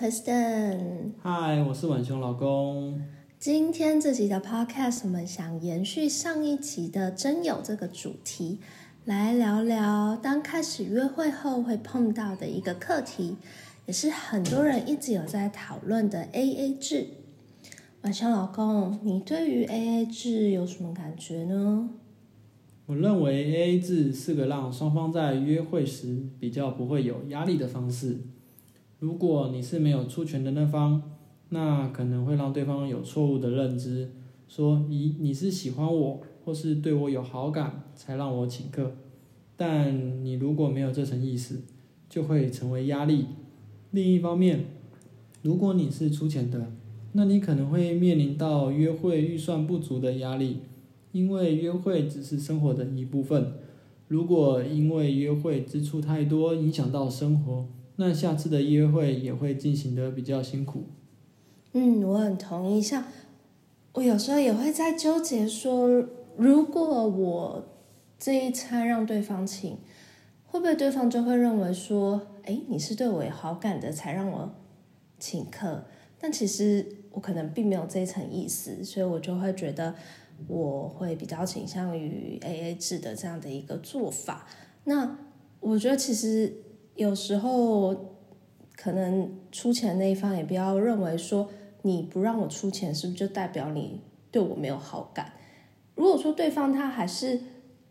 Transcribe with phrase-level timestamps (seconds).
[0.00, 1.12] Kristen。
[1.22, 2.98] 嗨，我是晚雄老公。
[3.38, 8.60] 今天这集的 Podcast，我们想延续上一集的真有这个主题，
[9.04, 13.36] 来聊聊当开始约会后会碰到的一个课题，
[13.84, 17.06] 也是很多人一直有在讨论的 AA 制。
[18.00, 21.90] 晚上老公，你对于 AA 制有什么感觉呢？
[22.86, 28.16] 我认为 AA 制是个让双方在约会时比较不会有压力的方式。
[29.00, 31.02] 如果你是没有出拳的那方，
[31.48, 34.10] 那可能会让对方有错误的认知，
[34.46, 38.92] 说咦你是喜欢我或是对我有好感才让我请客，
[39.56, 41.62] 但你如果没有这层意思，
[42.10, 43.24] 就会成为压力。
[43.90, 44.66] 另一方面，
[45.40, 46.70] 如果你是出钱的，
[47.12, 50.58] 那你可能会面临到约会预算不足的压力，
[51.12, 53.54] 因为约会只是生活的一部分，
[54.08, 57.66] 如果因为约会支出太多影响到生活，
[58.00, 60.84] 那下次的约会也会进行的比较辛苦。
[61.74, 62.80] 嗯，我很同意。
[62.80, 63.04] 像
[63.92, 65.86] 我有时候也会在纠结，说
[66.38, 67.68] 如果我
[68.18, 69.76] 这一餐让对方请，
[70.46, 74.50] 会不会对方就会认为说，哎，你是对我有好感的才让我
[75.18, 75.84] 请客？
[76.18, 79.94] 但其实我可能并没有这一层意思，所以我就会觉得
[80.48, 84.46] 我会比较倾向于 A A 制的这样的一个做法。
[84.84, 85.18] 那
[85.60, 86.54] 我觉得其实
[87.00, 88.18] 有时候
[88.76, 91.48] 可能出钱那一方也不要认为说。
[91.82, 95.32] 你不让我出钱，是不是就代表你对我没有好感？
[95.94, 97.40] 如果说对方他还是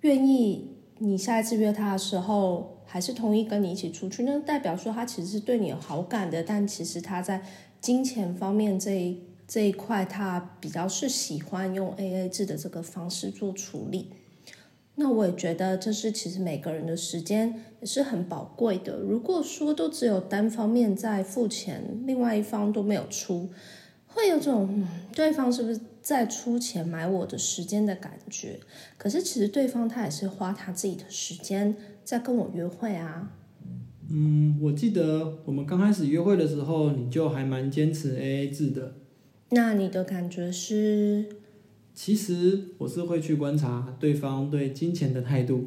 [0.01, 6.43] 愿意，你下一次约他的时候还是同意跟你一起出去，那代表说他其实是对你有好感的。
[6.43, 7.43] 但其实他在
[7.81, 14.11] 金钱方面这一这一块，他比较是喜欢用 A A 制的这个方式做处理。
[15.01, 18.97] 那我也觉得这是其实每个人的时间也是很宝贵的。
[18.97, 23.49] 如果说都只有单方面在付钱，另外一方都没有出。
[24.07, 28.59] 会有种对方是不是在出钱买我的时间的感觉？
[28.97, 31.73] 可是其实对方他也是花他自己的时间
[32.03, 33.31] 在跟我约会啊。
[34.09, 38.95] 嗯，我记得我们刚开始约会的时候，你就还蛮坚持 A A 制的。
[39.51, 41.38] 那你的感觉是？
[42.01, 45.65] 其实我是会去观察对方对金钱的态度，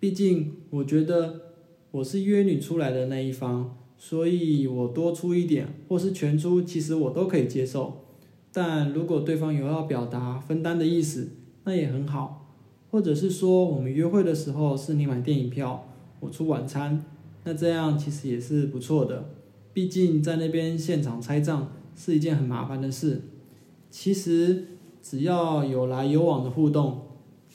[0.00, 1.42] 毕竟我觉得
[1.90, 3.76] 我是约你出来的那一方。
[3.98, 8.06] 所以我多出一点，或是全出，其实我都可以接受。
[8.50, 11.28] 但如果对方有要表达分担的意思，
[11.64, 12.54] 那也很好。
[12.90, 17.04] 或者是说，我们约会的时候是你买电影票，我出晚餐，
[17.44, 19.28] 那这样其实也是不错的。
[19.74, 23.20] 毕竟在那边现场拆账是一件很麻烦的事。
[23.90, 24.75] 其实
[25.08, 27.02] 只要有来有往的互动，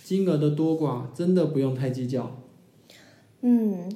[0.05, 2.37] 金额的多寡真的不用太计较。
[3.41, 3.91] 嗯。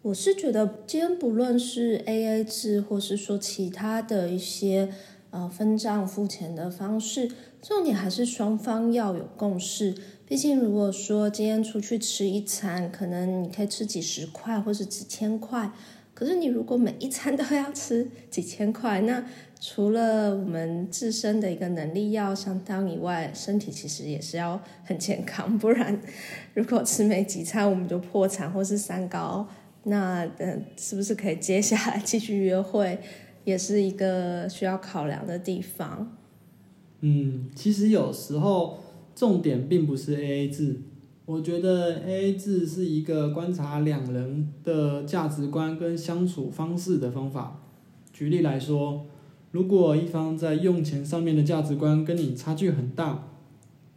[0.00, 4.90] 我是觉得，今天不论是 A A 制，或是说其他的一些
[5.30, 9.94] 呃分账付钱的方式，重点还是双方要有共识。
[10.24, 15.72] 毕竟，如果说今天出去吃一餐，可能你可以吃几十块或是几千块，
[16.18, 19.24] 可是你如果每一餐都要吃几千块， 那
[19.60, 25.96] 除了我们自身的一个能力要相当以外，身体其实也是要很健康，不然
[26.54, 29.46] 如果吃没几餐我们就破产或是三高。
[29.84, 32.98] 那嗯，是不是可以接下来继续约会，
[33.44, 36.18] 也是一个需要考量的地方。
[37.02, 38.80] 嗯，其实有时候
[39.14, 40.80] 重点并不是 A A 制，
[41.28, 47.60] 我觉得 A A 制是一个观察两人的价值观跟相处方式的方法。
[48.10, 49.04] 举例来说，
[49.50, 53.28] 如果一方在用钱上面的价值观跟你差距很大，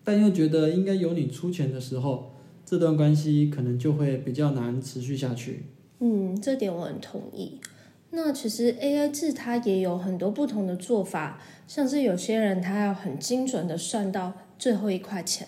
[0.04, 2.34] 但又觉得应该由你出钱的时候。
[2.66, 5.68] 这段关系可能就会比较难持续下去。
[6.00, 7.62] 嗯，这点我很同意。
[8.10, 15.48] 那其实 A A 制它也有很多不同的做法，像是有些人他要很精准的算到最后一块钱。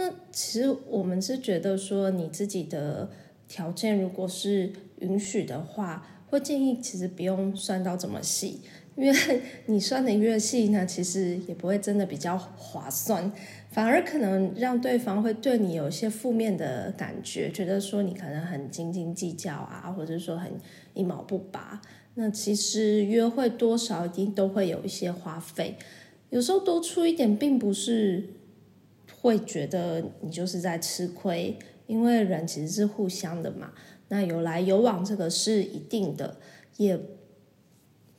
[0.00, 3.10] 那其实我们是觉得说，你自己的
[3.46, 8.62] 条件如果是允许的话，会建议其实不用算到这么细，
[8.96, 13.30] 因为 你算的越细呢，其实也不会真的比较划算。
[13.70, 20.50] 反而可能让对方会对你有一些负面的感觉，觉得说你可能很斤斤计较啊，或者说很
[20.94, 21.78] 一毛不拔。
[22.14, 25.76] 那其实约会多少一定都会有一些花费，
[26.30, 28.24] 有时候多出一点，并不是
[29.20, 33.72] 会觉得你就是在吃亏，因为人其实是互相的嘛。
[34.08, 36.38] 那有来有往，这个是一定的，
[36.78, 36.98] 也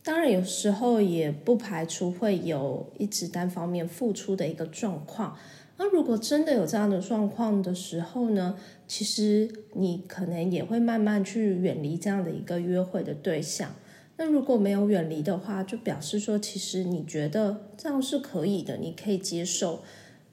[0.04, 5.38] 当然有时候也不排除会有一直单方面付出的一个状况。
[5.78, 8.56] 那如果真的有这样的状况的时候呢，
[8.88, 13.74] 其实你可能也会慢慢去远离这样的一个约会的对象。
[14.18, 19.82] 那如果没有远离的话，就表示说其实你觉得这样是可以的，你可以接受。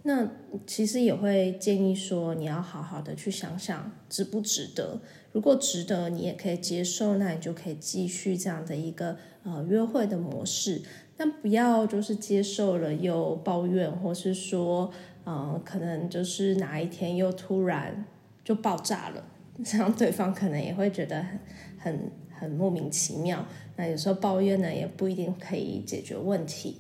[0.05, 0.31] 那
[0.67, 5.01] 其实也会建议说，你要好好的去想想值不值得。
[5.33, 10.81] 如果值得，你也可以接受，那你就可以继续这样的一个呃约会的模式。
[11.17, 14.91] 但不要就是接受了又抱怨，或是说，
[15.25, 18.07] 呃，可能就是哪一天又突然
[18.45, 19.25] 就爆炸了，
[19.65, 21.39] 这样对方可能也会觉得很
[21.79, 23.45] 很很莫名其妙。
[23.77, 26.79] 那有时候抱怨呢，也不一定可以解决问题。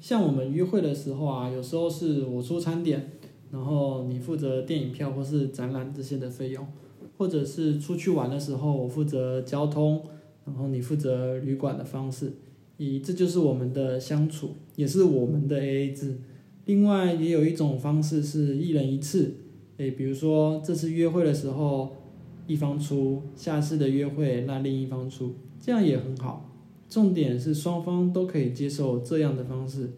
[0.00, 3.12] 像我们约会的时候啊，有时候是我出餐点，
[3.50, 6.66] 然后你负责电影票或是展览这些的费用，
[7.16, 10.02] 或者是出去玩的时候我负责交通，
[10.44, 12.32] 然后你负责旅馆的方式，
[12.78, 16.16] 以这就是我们的相处，也是我们的 A A 制。
[16.64, 19.34] 另外也有一种方式是一人一次，
[19.76, 21.96] 诶，比如说这次约会的时候
[22.46, 26.51] 一方出，下次的约会那另一方出，这样也很好。
[26.92, 29.92] 重点是双方都可以接受这样的方式，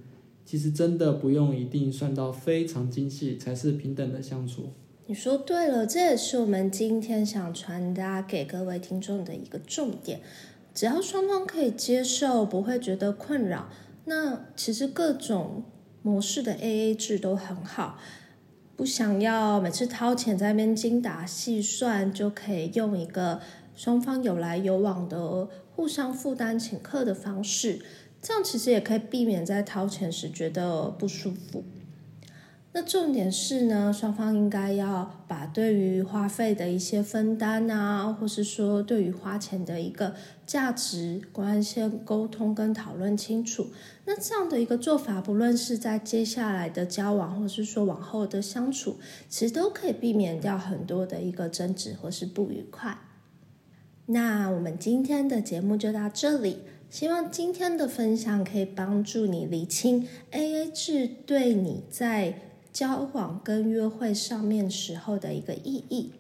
[0.45, 4.69] 其实真的不用一定算到非常精细才是平等的相处。
[5.07, 10.21] 你说对了，这也是我们今天想传达给各位听众的一个重点。
[10.73, 13.69] 只要双方可以接受，不会觉得困扰，
[14.05, 15.65] 那其实各种
[16.03, 17.99] 模式的 AA 制都很好。
[18.77, 23.41] 不想要每次掏钱在那边精打细算，就可以用一个
[23.75, 25.49] 双方有来有往的。
[25.77, 27.81] 互相负担请客的方式，
[28.23, 31.65] 这样其实也可以避免在掏钱时觉得不舒服。
[32.73, 40.15] 那重点是呢，双方应该要把对于花费的一些分担啊，或是说对于花钱的一个
[40.47, 43.67] 价值观先沟通跟讨论清楚。
[44.05, 48.97] 那这样的一个做法，不论是在接下来的交往，或是说往后的相处，
[49.29, 52.97] 其实都可以避免掉很多的一个争执或是不愉快。
[54.07, 56.59] 那我们今天的节目就到这里，
[56.91, 62.35] 希望今天的分享可以帮助你理清 A A 制对你在
[62.71, 66.13] 交往跟约会上面时候的一个意义。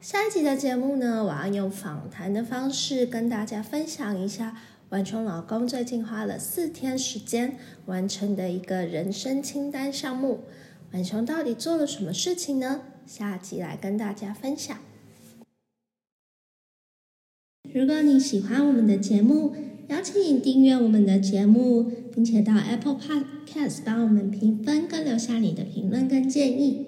[0.00, 4.56] 下一集的节目呢，我要用访谈的方式跟大家分享一下
[4.88, 10.40] 婉琼老公最近花了四天时间完成的一个人生清单项目。
[10.92, 12.80] 婉琼到底做了什么事情呢？
[13.06, 14.78] 下集来跟大家分享。
[17.74, 19.54] 如果你喜欢我们的节目，
[19.88, 26.86] 邀请你订阅我们的节目，并且到 Apple Podcast 帮我们评分跟留下你的评论跟建议。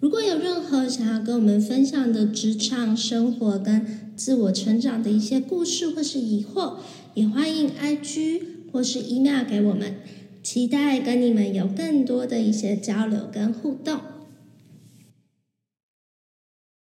[0.00, 3.86] 如果有任何想要跟我们分享的职场生活跟
[4.16, 6.76] 自我成长的一些故事或是疑惑，
[7.12, 8.40] 也欢迎 IG
[8.72, 9.96] 或是 email 给我们，
[10.42, 13.98] 期待跟你们有更多的一些交流跟互动。